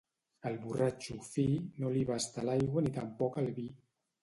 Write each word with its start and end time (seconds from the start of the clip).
Al 0.49 0.55
borratxo 0.63 1.17
fi, 1.27 1.45
no 1.83 1.93
li 1.97 2.03
basta 2.13 2.47
l'aigua 2.51 2.85
ni 2.89 2.97
tampoc 2.99 3.41
el 3.45 3.55
vi. 3.61 3.71